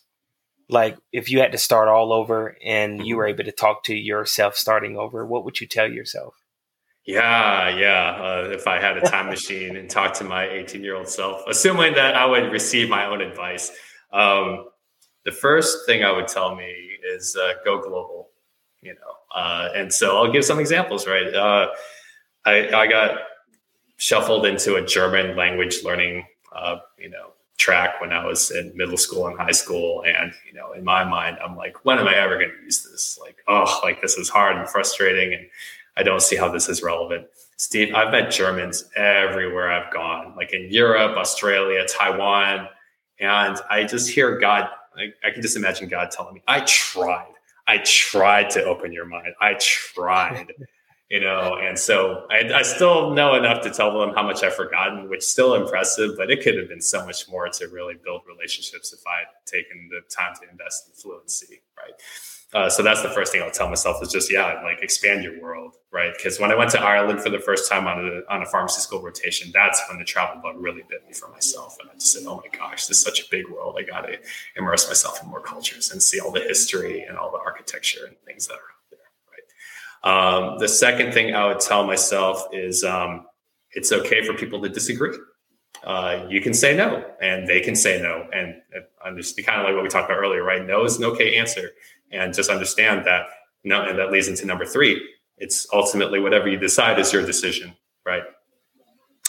[0.69, 3.41] like if you had to start all over and you were mm-hmm.
[3.41, 6.35] able to talk to yourself starting over, what would you tell yourself?
[7.05, 8.11] Yeah, yeah.
[8.11, 11.41] Uh, if I had a time machine and talked to my 18 year old self,
[11.49, 13.71] assuming that I would receive my own advice,
[14.13, 14.65] um,
[15.25, 16.73] the first thing I would tell me
[17.15, 18.29] is uh, go global.
[18.81, 21.07] You know, uh, and so I'll give some examples.
[21.07, 21.67] Right, uh,
[22.45, 23.19] I, I got
[23.97, 28.97] shuffled into a German language learning, uh, you know, track when I was in middle
[28.97, 30.03] school and high school.
[30.03, 32.81] And, you know, in my mind, I'm like, when am I ever going to use
[32.81, 33.19] this?
[33.21, 35.35] Like, oh, like this is hard and frustrating.
[35.35, 35.45] And
[35.95, 37.27] I don't see how this is relevant.
[37.57, 42.67] Steve, I've met Germans everywhere I've gone, like in Europe, Australia, Taiwan.
[43.19, 47.33] And I just hear God, I, I can just imagine God telling me, I tried.
[47.67, 49.33] I tried to open your mind.
[49.39, 50.51] I tried.
[51.09, 54.55] you know, and so I, I, still know enough to tell them how much I've
[54.55, 57.95] forgotten, which is still impressive, but it could have been so much more to really
[58.01, 61.91] build relationships if I had taken the time to invest in fluency, right?
[62.53, 65.41] Uh, so that's the first thing I'll tell myself is just yeah, like expand your
[65.41, 66.11] world, right?
[66.15, 68.81] Because when I went to Ireland for the first time on a on a pharmacy
[68.81, 72.11] school rotation, that's when the travel bug really bit me for myself, and I just
[72.11, 73.77] said, oh my gosh, this is such a big world.
[73.79, 74.19] I got to
[74.57, 78.17] immerse myself in more cultures and see all the history and all the architecture and
[78.25, 78.99] things that are out there,
[80.11, 80.53] right?
[80.53, 83.27] um, the second thing I would tell myself is um,
[83.71, 85.15] it's okay for people to disagree.
[85.85, 88.55] Uh, you can say no, and they can say no, and
[89.05, 90.65] understand kind of like what we talked about earlier, right?
[90.65, 91.71] No is an okay answer,
[92.11, 93.25] and just understand that.
[93.63, 95.01] No, and that leads into number three.
[95.37, 98.23] It's ultimately whatever you decide is your decision, right?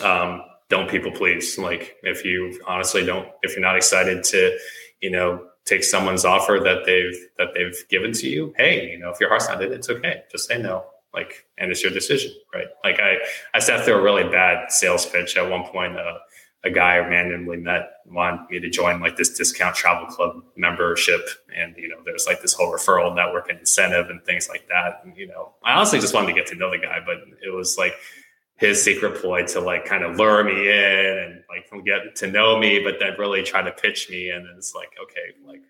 [0.02, 1.58] Um, don't people please.
[1.58, 4.56] Like if you honestly don't, if you're not excited to,
[5.00, 9.10] you know, take someone's offer that they've that they've given to you hey you know
[9.10, 11.92] if your heart's not in it it's okay just say no like and it's your
[11.92, 13.16] decision right like i
[13.54, 16.18] i sat through a really bad sales pitch at one point uh,
[16.64, 21.20] a guy randomly met wanted me to join like this discount travel club membership.
[21.56, 25.02] And, you know, there's like this whole referral network and incentive and things like that.
[25.04, 27.52] And, you know, I honestly just wanted to get to know the guy, but it
[27.52, 27.94] was like
[28.56, 32.58] his secret ploy to like kind of lure me in and like get to know
[32.58, 34.30] me, but then really try to pitch me.
[34.30, 35.62] And then it's like, okay, like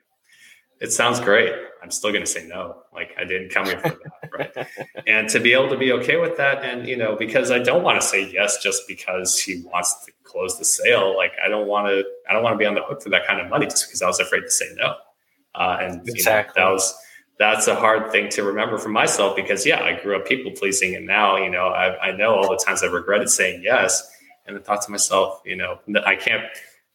[0.82, 1.54] it sounds great.
[1.80, 2.82] I'm still going to say no.
[2.92, 4.66] Like I didn't come here for that, right?
[5.06, 7.84] and to be able to be okay with that, and you know, because I don't
[7.84, 11.16] want to say yes just because he wants to close the sale.
[11.16, 12.04] Like I don't want to.
[12.28, 14.02] I don't want to be on the hook for that kind of money just because
[14.02, 14.96] I was afraid to say no.
[15.54, 16.60] Uh, and exactly.
[16.60, 16.94] You know, that was
[17.38, 20.96] that's a hard thing to remember for myself because yeah, I grew up people pleasing,
[20.96, 24.02] and now you know I, I know all the times I've regretted saying yes,
[24.46, 26.44] and I thought to myself, you know, I can't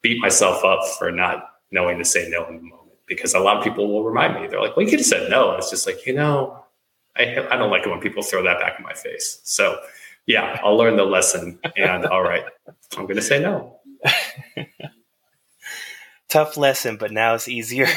[0.02, 2.76] beat myself up for not knowing to say no in the moment
[3.07, 4.47] because a lot of people will remind me.
[4.47, 6.63] They're like, "Well, you could have said no," and it's just like you know,
[7.15, 9.39] I I don't like it when people throw that back in my face.
[9.43, 9.79] So
[10.27, 12.43] yeah, I'll learn the lesson, and all right,
[12.97, 13.79] I'm going to say no.
[16.29, 17.87] Tough lesson, but now it's easier.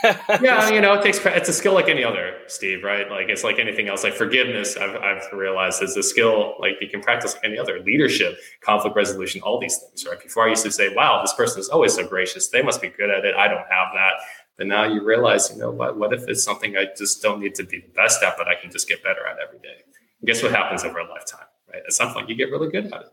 [0.40, 2.84] yeah, you know, it takes it's a skill like any other, Steve.
[2.84, 3.10] Right?
[3.10, 4.04] Like it's like anything else.
[4.04, 7.80] Like forgiveness, I've, I've realized is a skill like you can practice like any other.
[7.80, 10.06] Leadership, conflict resolution, all these things.
[10.06, 10.20] Right?
[10.22, 12.48] Before I used to say, "Wow, this person is always so gracious.
[12.48, 13.34] They must be good at it.
[13.34, 14.12] I don't have that."
[14.58, 15.96] But now you realize, you know, what?
[15.96, 18.56] What if it's something I just don't need to be the best at, but I
[18.60, 19.84] can just get better at every day?
[20.20, 21.46] And guess what happens over a lifetime?
[21.72, 21.82] Right?
[21.86, 23.12] At some point, you get really good at it,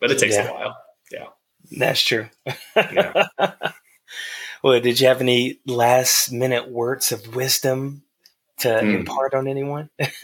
[0.00, 0.48] but it takes yeah.
[0.48, 0.76] a while.
[1.12, 1.26] Yeah,
[1.78, 2.28] that's true.
[2.74, 3.26] yeah.
[4.62, 8.02] Well, did you have any last minute words of wisdom
[8.58, 8.94] to mm.
[8.94, 9.88] impart on anyone?
[9.98, 10.16] this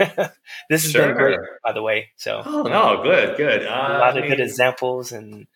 [0.69, 1.07] has sure.
[1.07, 2.11] been great, by the way.
[2.17, 3.63] So, oh no, good, good.
[3.63, 5.47] Uh, a lot of I mean, good examples, and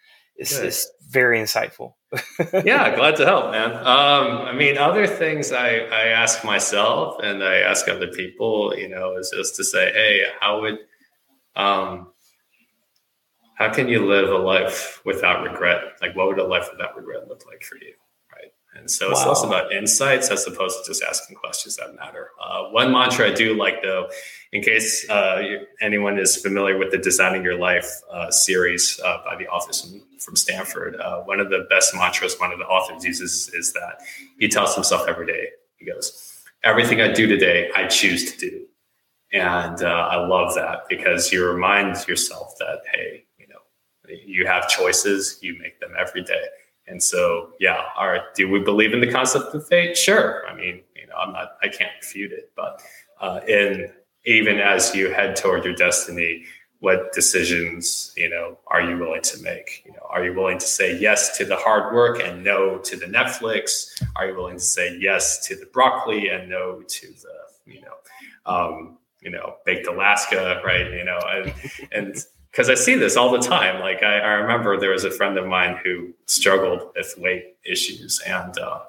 [0.41, 1.95] it's, it's very insightful.
[2.65, 3.73] yeah, glad to help, man.
[3.73, 8.89] Um, I mean, other things I, I ask myself and I ask other people, you
[8.89, 10.79] know, is just to say, hey, how would,
[11.57, 12.13] um,
[13.57, 15.83] how can you live a life without regret?
[16.01, 17.93] Like, what would a life without regret look like for you?
[18.75, 19.29] And so it's wow.
[19.31, 22.31] less about insights as opposed to just asking questions that matter.
[22.41, 24.09] Uh, one mantra I do like, though,
[24.53, 25.43] in case uh,
[25.81, 30.03] anyone is familiar with the Designing Your Life uh, series uh, by the authors from,
[30.21, 34.03] from Stanford, uh, one of the best mantras one of the authors uses is that
[34.39, 36.27] he tells himself every day, he goes,
[36.63, 38.67] Everything I do today, I choose to do.
[39.33, 43.61] And uh, I love that because you remind yourself that, hey, you know,
[44.27, 46.45] you have choices, you make them every day
[46.91, 49.97] and so, yeah, all right, do we believe in the concept of fate?
[49.97, 50.47] Sure.
[50.49, 52.83] I mean, you know, I'm not, I can't refute it, but
[53.21, 53.93] uh, in
[54.27, 56.45] even as you head toward your destiny,
[56.81, 59.83] what decisions, you know, are you willing to make?
[59.87, 62.97] You know, are you willing to say yes to the hard work and no to
[62.97, 64.03] the Netflix?
[64.17, 67.95] Are you willing to say yes to the broccoli and no to the, you know,
[68.47, 70.91] um, you know, baked Alaska, right?
[70.91, 71.53] You know, and
[71.93, 73.81] and because I see this all the time.
[73.81, 78.21] Like I, I, remember there was a friend of mine who struggled with weight issues,
[78.27, 78.81] and uh,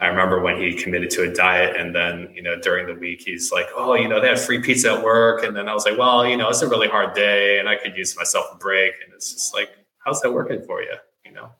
[0.00, 3.22] I remember when he committed to a diet, and then you know during the week
[3.22, 5.84] he's like, "Oh, you know they have free pizza at work," and then I was
[5.84, 8.56] like, "Well, you know it's a really hard day, and I could use myself a
[8.56, 11.50] break," and it's just like, "How's that working for you?" You know.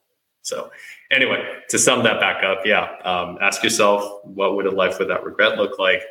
[0.43, 0.71] So
[1.11, 5.23] anyway, to sum that back up, yeah, um, ask yourself, what would a life without
[5.23, 6.03] regret look like?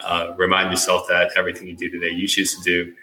[0.00, 2.94] Uh, remind yourself that everything you do today, you choose to do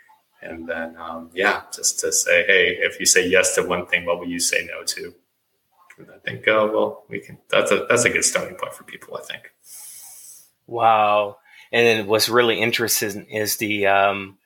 [0.42, 4.06] and then um, yeah just to say hey if you say yes to one thing
[4.06, 5.14] what will you say no to?
[5.98, 8.84] And i think oh well we can that's a that's a good starting point for
[8.84, 9.52] people i think.
[10.70, 11.38] Wow.
[11.72, 14.38] And then what's really interesting is the um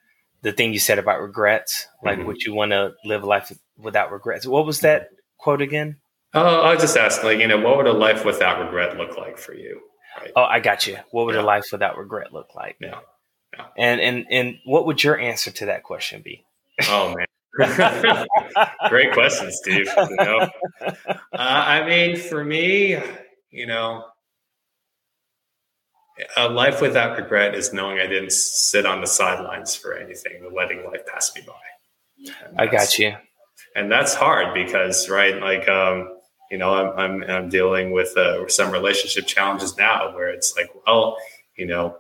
[0.42, 2.28] the thing you said about regrets like mm-hmm.
[2.28, 4.48] would you want to live a life without regrets?
[4.48, 5.98] What was that quote again?
[6.34, 9.18] Oh i was just asking like you know what would a life without regret look
[9.18, 9.82] like for you?
[10.20, 10.32] Right?
[10.36, 11.42] oh i got you what would yeah.
[11.42, 12.78] a life without regret look like?
[12.80, 13.00] Yeah
[13.58, 13.66] Yeah.
[13.78, 16.44] And and and what would your answer to that question be?
[16.88, 17.28] Oh man.
[18.90, 19.88] Great question, Steve.
[19.96, 20.50] You know?
[20.82, 20.96] uh,
[21.34, 22.98] I mean, for me,
[23.52, 24.06] you know,
[26.36, 30.84] a life without regret is knowing I didn't sit on the sidelines for anything, letting
[30.86, 32.34] life pass me by.
[32.58, 33.16] I got you.
[33.76, 36.10] And that's hard because, right, like, um,
[36.52, 40.70] you know, I'm, I'm, I'm dealing with uh, some relationship challenges now where it's like,
[40.86, 41.18] well,
[41.58, 41.98] you know,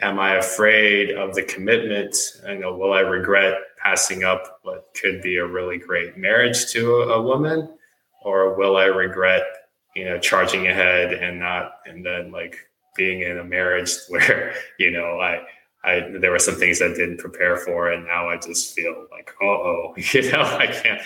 [0.00, 2.16] am I afraid of the commitment?
[2.46, 6.96] You know, will I regret passing up what could be a really great marriage to
[6.96, 7.68] a, a woman?
[8.22, 9.42] Or will I regret,
[9.94, 12.56] you know, charging ahead and not, and then like
[12.96, 15.42] being in a marriage where you know I
[15.82, 19.32] I there were some things I didn't prepare for, and now I just feel like
[19.42, 21.00] oh you know I can't,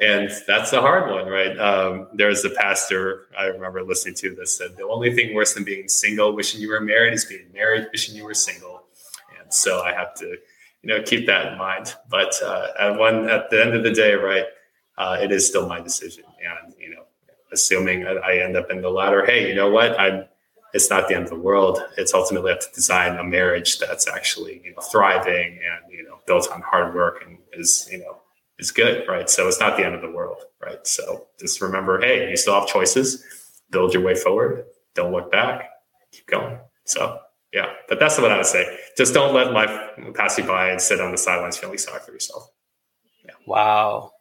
[0.00, 1.56] and that's a hard one, right?
[1.58, 5.62] Um, there's a pastor I remember listening to that said the only thing worse than
[5.62, 8.82] being single, wishing you were married, is being married, wishing you were single,
[9.40, 10.36] and so I have to you
[10.88, 11.94] know keep that in mind.
[12.10, 14.46] But uh, at one at the end of the day, right,
[14.96, 17.04] uh, it is still my decision, and you know
[17.52, 20.24] assuming I end up in the latter, hey, you know what, I'm
[20.74, 21.80] it's not the end of the world.
[21.96, 26.18] It's ultimately up to design a marriage that's actually you know thriving and you know
[26.26, 28.18] built on hard work and is you know
[28.58, 29.30] is good, right?
[29.30, 30.84] So it's not the end of the world, right?
[30.86, 33.24] So just remember, hey, you still have choices.
[33.70, 34.64] Build your way forward.
[34.94, 35.68] Don't look back.
[36.12, 36.58] Keep going.
[36.84, 37.18] So
[37.52, 38.78] yeah, but that's what I would say.
[38.96, 39.70] Just don't let life
[40.14, 42.50] pass you by and sit on the sidelines feeling sorry for yourself.
[43.24, 43.32] Yeah.
[43.46, 44.12] Wow.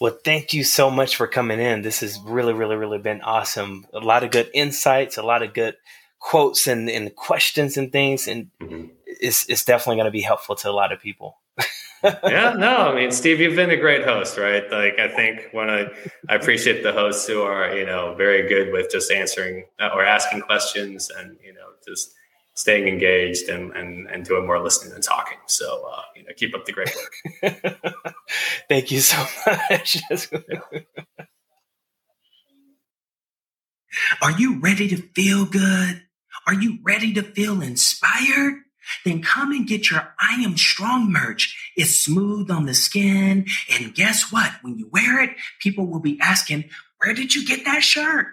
[0.00, 1.82] Well, thank you so much for coming in.
[1.82, 3.86] This has really, really, really been awesome.
[3.94, 5.76] A lot of good insights, a lot of good
[6.18, 8.28] quotes and, and questions and things.
[8.28, 8.88] And mm-hmm.
[9.06, 11.38] it's, it's definitely going to be helpful to a lot of people.
[12.04, 14.64] yeah, no, I mean, Steve, you've been a great host, right?
[14.70, 15.86] Like, I think when I,
[16.28, 20.04] I appreciate the hosts who are, you know, very good with just answering uh, or
[20.04, 22.12] asking questions and, you know, just
[22.56, 25.38] staying engaged and, and, and doing more listening than talking.
[25.46, 27.12] So, uh, you know, keep up the great work.
[28.68, 29.98] Thank you so much.
[34.22, 36.02] Are you ready to feel good?
[36.46, 38.62] Are you ready to feel inspired?
[39.04, 41.72] Then come and get your I Am Strong merch.
[41.76, 43.46] It's smooth on the skin.
[43.72, 44.52] And guess what?
[44.62, 45.30] When you wear it,
[45.60, 46.70] people will be asking,
[47.02, 48.28] Where did you get that shirt?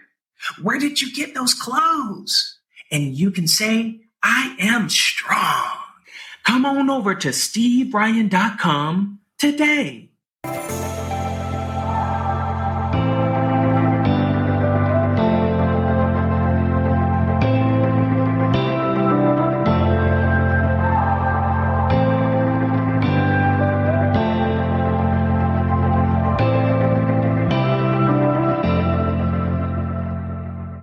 [0.61, 2.59] Where did you get those clothes?
[2.91, 5.77] And you can say, I am strong.
[6.43, 10.09] Come on over to steveryan.com today.